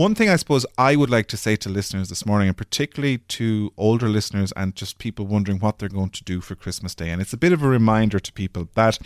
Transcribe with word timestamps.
One 0.00 0.14
thing 0.14 0.30
I 0.30 0.36
suppose 0.36 0.64
I 0.78 0.96
would 0.96 1.10
like 1.10 1.26
to 1.26 1.36
say 1.36 1.56
to 1.56 1.68
listeners 1.68 2.08
this 2.08 2.24
morning, 2.24 2.48
and 2.48 2.56
particularly 2.56 3.18
to 3.18 3.70
older 3.76 4.08
listeners 4.08 4.50
and 4.56 4.74
just 4.74 4.96
people 4.96 5.26
wondering 5.26 5.58
what 5.58 5.78
they're 5.78 5.90
going 5.90 6.08
to 6.08 6.24
do 6.24 6.40
for 6.40 6.54
Christmas 6.54 6.94
Day, 6.94 7.10
and 7.10 7.20
it's 7.20 7.34
a 7.34 7.36
bit 7.36 7.52
of 7.52 7.62
a 7.62 7.68
reminder 7.68 8.18
to 8.18 8.32
people 8.32 8.70
that 8.76 8.98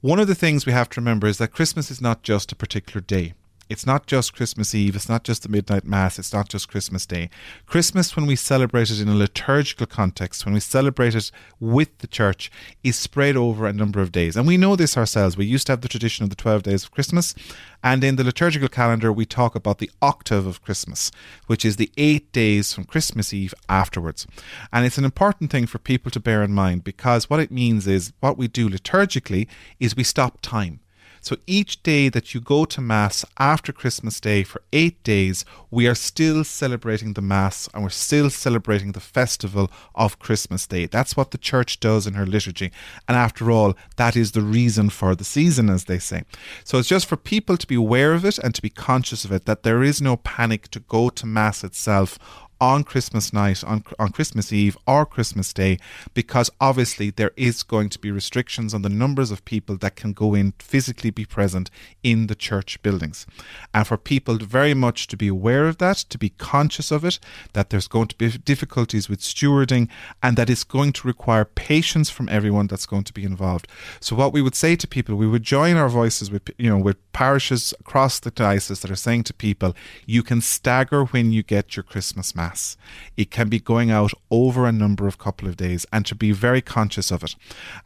one 0.00 0.18
of 0.18 0.28
the 0.28 0.34
things 0.34 0.64
we 0.64 0.72
have 0.72 0.88
to 0.88 1.02
remember 1.02 1.26
is 1.26 1.36
that 1.36 1.48
Christmas 1.48 1.90
is 1.90 2.00
not 2.00 2.22
just 2.22 2.50
a 2.50 2.56
particular 2.56 3.02
day. 3.02 3.34
It's 3.72 3.86
not 3.86 4.06
just 4.06 4.34
Christmas 4.34 4.74
Eve, 4.74 4.94
it's 4.94 5.08
not 5.08 5.24
just 5.24 5.44
the 5.44 5.48
midnight 5.48 5.86
mass, 5.86 6.18
it's 6.18 6.34
not 6.34 6.50
just 6.50 6.68
Christmas 6.68 7.06
Day. 7.06 7.30
Christmas, 7.64 8.14
when 8.14 8.26
we 8.26 8.36
celebrate 8.36 8.90
it 8.90 9.00
in 9.00 9.08
a 9.08 9.14
liturgical 9.14 9.86
context, 9.86 10.44
when 10.44 10.52
we 10.52 10.60
celebrate 10.60 11.14
it 11.14 11.30
with 11.58 11.96
the 11.98 12.06
church, 12.06 12.52
is 12.84 12.96
spread 12.96 13.34
over 13.34 13.66
a 13.66 13.72
number 13.72 14.02
of 14.02 14.12
days. 14.12 14.36
And 14.36 14.46
we 14.46 14.58
know 14.58 14.76
this 14.76 14.98
ourselves. 14.98 15.38
We 15.38 15.46
used 15.46 15.66
to 15.68 15.72
have 15.72 15.80
the 15.80 15.88
tradition 15.88 16.22
of 16.22 16.28
the 16.28 16.36
12 16.36 16.64
days 16.64 16.84
of 16.84 16.90
Christmas, 16.90 17.34
and 17.82 18.04
in 18.04 18.16
the 18.16 18.24
liturgical 18.24 18.68
calendar, 18.68 19.10
we 19.10 19.24
talk 19.24 19.54
about 19.54 19.78
the 19.78 19.90
octave 20.02 20.46
of 20.46 20.62
Christmas, 20.62 21.10
which 21.46 21.64
is 21.64 21.76
the 21.76 21.90
eight 21.96 22.30
days 22.30 22.74
from 22.74 22.84
Christmas 22.84 23.32
Eve 23.32 23.54
afterwards. 23.70 24.26
And 24.70 24.84
it's 24.84 24.98
an 24.98 25.06
important 25.06 25.50
thing 25.50 25.66
for 25.66 25.78
people 25.78 26.10
to 26.10 26.20
bear 26.20 26.42
in 26.42 26.52
mind 26.52 26.84
because 26.84 27.30
what 27.30 27.40
it 27.40 27.50
means 27.50 27.86
is 27.86 28.12
what 28.20 28.36
we 28.36 28.48
do 28.48 28.68
liturgically 28.68 29.48
is 29.80 29.96
we 29.96 30.04
stop 30.04 30.42
time. 30.42 30.80
So 31.22 31.36
each 31.46 31.84
day 31.84 32.08
that 32.08 32.34
you 32.34 32.40
go 32.40 32.64
to 32.64 32.80
Mass 32.80 33.24
after 33.38 33.72
Christmas 33.72 34.18
Day 34.18 34.42
for 34.42 34.60
eight 34.72 35.00
days, 35.04 35.44
we 35.70 35.86
are 35.86 35.94
still 35.94 36.42
celebrating 36.42 37.12
the 37.12 37.22
Mass 37.22 37.68
and 37.72 37.84
we're 37.84 37.90
still 37.90 38.28
celebrating 38.28 38.90
the 38.90 39.00
festival 39.00 39.70
of 39.94 40.18
Christmas 40.18 40.66
Day. 40.66 40.86
That's 40.86 41.16
what 41.16 41.30
the 41.30 41.38
Church 41.38 41.78
does 41.78 42.08
in 42.08 42.14
her 42.14 42.26
liturgy. 42.26 42.72
And 43.06 43.16
after 43.16 43.52
all, 43.52 43.76
that 43.98 44.16
is 44.16 44.32
the 44.32 44.42
reason 44.42 44.90
for 44.90 45.14
the 45.14 45.22
season, 45.22 45.70
as 45.70 45.84
they 45.84 46.00
say. 46.00 46.24
So 46.64 46.78
it's 46.78 46.88
just 46.88 47.06
for 47.06 47.16
people 47.16 47.56
to 47.56 47.68
be 47.68 47.76
aware 47.76 48.14
of 48.14 48.24
it 48.24 48.38
and 48.38 48.52
to 48.56 48.60
be 48.60 48.70
conscious 48.70 49.24
of 49.24 49.30
it, 49.30 49.44
that 49.44 49.62
there 49.62 49.84
is 49.84 50.02
no 50.02 50.16
panic 50.16 50.68
to 50.72 50.80
go 50.80 51.08
to 51.08 51.24
Mass 51.24 51.62
itself 51.62 52.18
on 52.62 52.84
Christmas 52.84 53.32
night, 53.32 53.64
on, 53.64 53.82
on 53.98 54.12
Christmas 54.12 54.52
Eve, 54.52 54.78
or 54.86 55.04
Christmas 55.04 55.52
Day, 55.52 55.80
because 56.14 56.48
obviously 56.60 57.10
there 57.10 57.32
is 57.36 57.64
going 57.64 57.88
to 57.88 57.98
be 57.98 58.12
restrictions 58.12 58.72
on 58.72 58.82
the 58.82 58.88
numbers 58.88 59.32
of 59.32 59.44
people 59.44 59.76
that 59.78 59.96
can 59.96 60.12
go 60.12 60.32
in 60.32 60.52
physically 60.60 61.10
be 61.10 61.24
present 61.24 61.72
in 62.04 62.28
the 62.28 62.36
church 62.36 62.80
buildings. 62.80 63.26
And 63.74 63.84
for 63.84 63.96
people 63.96 64.36
very 64.36 64.74
much 64.74 65.08
to 65.08 65.16
be 65.16 65.26
aware 65.26 65.66
of 65.66 65.78
that, 65.78 65.96
to 66.10 66.16
be 66.16 66.28
conscious 66.28 66.92
of 66.92 67.04
it, 67.04 67.18
that 67.52 67.70
there's 67.70 67.88
going 67.88 68.06
to 68.06 68.16
be 68.16 68.30
difficulties 68.30 69.08
with 69.08 69.18
stewarding, 69.18 69.88
and 70.22 70.36
that 70.36 70.48
it's 70.48 70.62
going 70.62 70.92
to 70.92 71.08
require 71.08 71.44
patience 71.44 72.10
from 72.10 72.28
everyone 72.28 72.68
that's 72.68 72.86
going 72.86 73.02
to 73.02 73.12
be 73.12 73.24
involved. 73.24 73.66
So 73.98 74.14
what 74.14 74.32
we 74.32 74.40
would 74.40 74.54
say 74.54 74.76
to 74.76 74.86
people, 74.86 75.16
we 75.16 75.26
would 75.26 75.42
join 75.42 75.74
our 75.76 75.88
voices 75.88 76.30
with 76.30 76.48
you 76.58 76.70
know 76.70 76.78
with 76.78 76.98
parishes 77.12 77.74
across 77.80 78.20
the 78.20 78.30
diocese 78.30 78.82
that 78.82 78.90
are 78.90 78.94
saying 78.94 79.24
to 79.24 79.34
people, 79.34 79.74
you 80.06 80.22
can 80.22 80.40
stagger 80.40 81.04
when 81.06 81.32
you 81.32 81.42
get 81.42 81.74
your 81.74 81.82
Christmas 81.82 82.36
mass 82.36 82.51
Mass. 82.52 82.76
It 83.16 83.30
can 83.30 83.48
be 83.48 83.58
going 83.58 83.90
out 83.90 84.12
over 84.30 84.66
a 84.66 84.72
number 84.72 85.06
of 85.06 85.16
couple 85.16 85.48
of 85.48 85.56
days 85.56 85.86
and 85.90 86.04
to 86.04 86.14
be 86.14 86.32
very 86.32 86.60
conscious 86.60 87.10
of 87.10 87.24
it. 87.24 87.34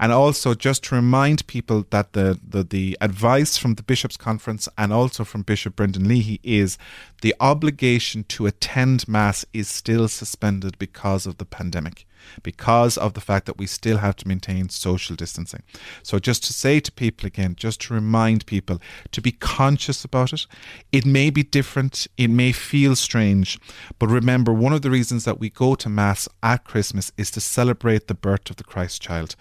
And 0.00 0.10
also 0.12 0.54
just 0.54 0.82
to 0.84 0.96
remind 0.96 1.46
people 1.46 1.86
that 1.90 2.14
the, 2.14 2.40
the, 2.46 2.64
the 2.64 2.98
advice 3.00 3.56
from 3.56 3.74
the 3.74 3.84
Bishops' 3.84 4.16
Conference 4.16 4.68
and 4.76 4.92
also 4.92 5.22
from 5.22 5.42
Bishop 5.42 5.76
Brendan 5.76 6.08
Leahy 6.08 6.40
is 6.42 6.78
the 7.22 7.34
obligation 7.38 8.24
to 8.24 8.46
attend 8.46 9.06
Mass 9.06 9.44
is 9.52 9.68
still 9.68 10.08
suspended 10.08 10.78
because 10.78 11.26
of 11.26 11.38
the 11.38 11.44
pandemic 11.44 12.04
because 12.42 12.96
of 12.96 13.14
the 13.14 13.20
fact 13.20 13.46
that 13.46 13.58
we 13.58 13.66
still 13.66 13.98
have 13.98 14.16
to 14.16 14.28
maintain 14.28 14.68
social 14.68 15.16
distancing. 15.16 15.62
So, 16.02 16.18
just 16.18 16.44
to 16.44 16.52
say 16.52 16.80
to 16.80 16.92
people 16.92 17.26
again, 17.26 17.54
just 17.56 17.80
to 17.82 17.94
remind 17.94 18.46
people 18.46 18.80
to 19.12 19.20
be 19.20 19.32
conscious 19.32 20.04
about 20.04 20.32
it. 20.32 20.46
It 20.92 21.04
may 21.06 21.30
be 21.30 21.42
different, 21.42 22.06
it 22.16 22.28
may 22.28 22.52
feel 22.52 22.96
strange, 22.96 23.58
but 23.98 24.08
remember, 24.08 24.52
one 24.52 24.72
of 24.72 24.82
the 24.82 24.90
reasons 24.90 25.24
that 25.24 25.40
we 25.40 25.50
go 25.50 25.74
to 25.74 25.88
Mass 25.88 26.28
at 26.42 26.64
Christmas 26.64 27.12
is 27.16 27.30
to 27.32 27.40
celebrate 27.40 28.06
the 28.06 28.14
birth 28.14 28.50
of 28.50 28.56
the 28.56 28.64
Christ 28.64 29.02
child. 29.02 29.36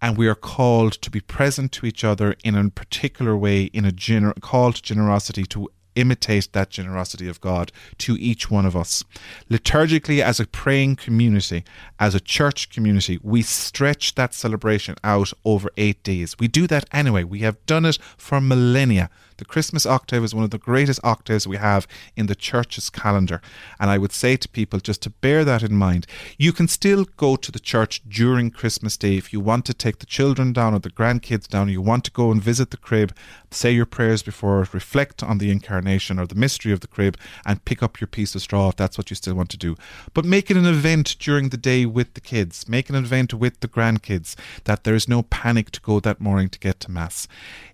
And 0.00 0.16
we 0.16 0.28
are 0.28 0.34
called 0.34 0.92
to 0.94 1.10
be 1.10 1.20
present 1.20 1.72
to 1.72 1.86
each 1.86 2.04
other 2.04 2.36
in 2.44 2.54
a 2.54 2.70
particular 2.70 3.36
way, 3.36 3.64
in 3.64 3.84
a 3.84 3.90
gener- 3.90 4.38
call 4.40 4.72
to 4.72 4.82
generosity 4.82 5.44
to 5.46 5.68
imitate 5.96 6.52
that 6.52 6.70
generosity 6.70 7.28
of 7.28 7.40
God 7.40 7.72
to 7.98 8.16
each 8.18 8.50
one 8.50 8.66
of 8.66 8.76
us. 8.76 9.02
Liturgically, 9.50 10.20
as 10.20 10.38
a 10.38 10.46
praying 10.46 10.96
community, 10.96 11.64
as 11.98 12.14
a 12.14 12.20
church 12.20 12.70
community, 12.70 13.18
we 13.22 13.42
stretch 13.42 14.14
that 14.14 14.34
celebration 14.34 14.94
out 15.02 15.32
over 15.44 15.70
eight 15.76 16.02
days. 16.04 16.36
We 16.38 16.46
do 16.46 16.66
that 16.68 16.84
anyway. 16.92 17.24
We 17.24 17.40
have 17.40 17.64
done 17.66 17.84
it 17.84 17.98
for 18.16 18.40
millennia. 18.40 19.10
The 19.38 19.44
Christmas 19.44 19.84
octave 19.84 20.24
is 20.24 20.34
one 20.34 20.44
of 20.44 20.50
the 20.50 20.58
greatest 20.58 21.00
octaves 21.04 21.46
we 21.46 21.58
have 21.58 21.86
in 22.16 22.26
the 22.26 22.34
church's 22.34 22.88
calendar. 22.88 23.42
And 23.78 23.90
I 23.90 23.98
would 23.98 24.12
say 24.12 24.36
to 24.36 24.48
people 24.48 24.80
just 24.80 25.02
to 25.02 25.10
bear 25.10 25.44
that 25.44 25.62
in 25.62 25.74
mind. 25.74 26.06
You 26.38 26.52
can 26.52 26.68
still 26.68 27.04
go 27.16 27.36
to 27.36 27.52
the 27.52 27.58
church 27.58 28.00
during 28.08 28.50
Christmas 28.50 28.96
Day 28.96 29.16
if 29.18 29.34
you 29.34 29.40
want 29.40 29.66
to 29.66 29.74
take 29.74 29.98
the 29.98 30.06
children 30.06 30.54
down 30.54 30.72
or 30.72 30.78
the 30.78 30.90
grandkids 30.90 31.46
down, 31.48 31.68
you 31.68 31.82
want 31.82 32.04
to 32.04 32.10
go 32.10 32.30
and 32.30 32.42
visit 32.42 32.70
the 32.70 32.76
crib, 32.78 33.14
say 33.50 33.72
your 33.72 33.84
prayers 33.86 34.22
before 34.22 34.62
it, 34.62 34.72
reflect 34.72 35.22
on 35.22 35.38
the 35.38 35.50
incarnation 35.50 35.85
or 35.86 36.26
the 36.26 36.34
mystery 36.34 36.72
of 36.72 36.80
the 36.80 36.86
crib, 36.86 37.16
and 37.44 37.64
pick 37.64 37.82
up 37.82 38.00
your 38.00 38.08
piece 38.08 38.34
of 38.34 38.42
straw 38.42 38.68
if 38.68 38.76
that's 38.76 38.98
what 38.98 39.10
you 39.10 39.16
still 39.16 39.34
want 39.34 39.50
to 39.50 39.56
do. 39.56 39.76
But 40.14 40.24
make 40.24 40.50
it 40.50 40.56
an 40.56 40.66
event 40.66 41.16
during 41.18 41.48
the 41.48 41.56
day 41.56 41.86
with 41.86 42.14
the 42.14 42.20
kids, 42.20 42.68
make 42.68 42.88
an 42.88 42.96
event 42.96 43.32
with 43.32 43.60
the 43.60 43.68
grandkids, 43.68 44.34
that 44.64 44.84
there 44.84 44.94
is 44.94 45.08
no 45.08 45.22
panic 45.22 45.70
to 45.72 45.80
go 45.80 46.00
that 46.00 46.20
morning 46.20 46.48
to 46.50 46.58
get 46.58 46.80
to 46.80 46.90
Mass. 46.90 47.28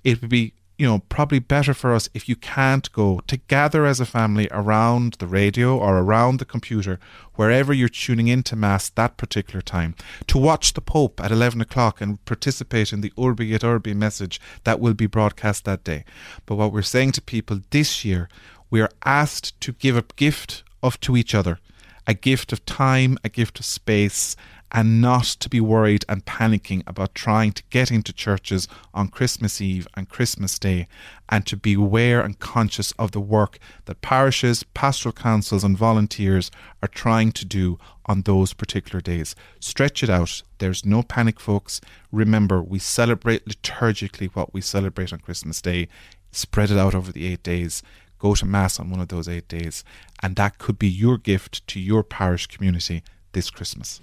It 0.04 0.20
would 0.20 0.30
be 0.30 0.54
you 0.82 0.88
know, 0.88 0.98
probably 1.08 1.38
better 1.38 1.72
for 1.72 1.94
us 1.94 2.08
if 2.12 2.28
you 2.28 2.34
can't 2.34 2.90
go 2.90 3.20
to 3.28 3.36
gather 3.36 3.86
as 3.86 4.00
a 4.00 4.04
family 4.04 4.48
around 4.50 5.12
the 5.20 5.28
radio 5.28 5.78
or 5.78 5.98
around 5.98 6.40
the 6.40 6.44
computer, 6.44 6.98
wherever 7.36 7.72
you're 7.72 7.88
tuning 7.88 8.26
into 8.26 8.56
Mass 8.56 8.88
that 8.88 9.16
particular 9.16 9.60
time, 9.60 9.94
to 10.26 10.38
watch 10.38 10.72
the 10.72 10.80
Pope 10.80 11.20
at 11.20 11.30
11 11.30 11.60
o'clock 11.60 12.00
and 12.00 12.22
participate 12.24 12.92
in 12.92 13.00
the 13.00 13.12
Urbi 13.16 13.54
et 13.54 13.62
Orbi 13.62 13.94
message 13.94 14.40
that 14.64 14.80
will 14.80 14.92
be 14.92 15.06
broadcast 15.06 15.64
that 15.66 15.84
day. 15.84 16.04
But 16.46 16.56
what 16.56 16.72
we're 16.72 16.82
saying 16.82 17.12
to 17.12 17.22
people 17.22 17.60
this 17.70 18.04
year, 18.04 18.28
we 18.68 18.80
are 18.80 18.90
asked 19.04 19.60
to 19.60 19.74
give 19.74 19.96
a 19.96 20.04
gift 20.16 20.64
of 20.82 20.98
to 21.02 21.16
each 21.16 21.32
other 21.32 21.60
a 22.08 22.14
gift 22.14 22.52
of 22.52 22.66
time, 22.66 23.16
a 23.22 23.28
gift 23.28 23.60
of 23.60 23.64
space, 23.64 24.34
and 24.72 25.02
not 25.02 25.24
to 25.24 25.50
be 25.50 25.60
worried 25.60 26.04
and 26.08 26.24
panicking 26.24 26.82
about 26.86 27.14
trying 27.14 27.52
to 27.52 27.62
get 27.68 27.90
into 27.90 28.12
churches 28.12 28.66
on 28.94 29.08
Christmas 29.08 29.60
Eve 29.60 29.86
and 29.94 30.08
Christmas 30.08 30.58
Day, 30.58 30.88
and 31.28 31.46
to 31.46 31.56
be 31.56 31.74
aware 31.74 32.22
and 32.22 32.38
conscious 32.38 32.92
of 32.92 33.12
the 33.12 33.20
work 33.20 33.58
that 33.84 34.00
parishes, 34.00 34.62
pastoral 34.62 35.12
councils, 35.12 35.62
and 35.62 35.76
volunteers 35.76 36.50
are 36.82 36.88
trying 36.88 37.32
to 37.32 37.44
do 37.44 37.78
on 38.06 38.22
those 38.22 38.54
particular 38.54 39.02
days. 39.02 39.36
Stretch 39.60 40.02
it 40.02 40.10
out. 40.10 40.42
There's 40.58 40.86
no 40.86 41.02
panic, 41.02 41.38
folks. 41.38 41.80
Remember, 42.10 42.62
we 42.62 42.78
celebrate 42.78 43.46
liturgically 43.46 44.30
what 44.32 44.54
we 44.54 44.62
celebrate 44.62 45.12
on 45.12 45.20
Christmas 45.20 45.60
Day. 45.60 45.88
Spread 46.30 46.70
it 46.70 46.78
out 46.78 46.94
over 46.94 47.12
the 47.12 47.26
eight 47.26 47.42
days 47.42 47.82
go 48.22 48.36
to 48.36 48.46
Mass 48.46 48.78
on 48.78 48.88
one 48.88 49.00
of 49.00 49.08
those 49.08 49.28
eight 49.28 49.48
days, 49.48 49.82
and 50.22 50.36
that 50.36 50.56
could 50.58 50.78
be 50.78 50.88
your 50.88 51.18
gift 51.18 51.66
to 51.66 51.80
your 51.80 52.04
parish 52.04 52.46
community 52.46 53.02
this 53.32 53.50
Christmas. 53.50 54.00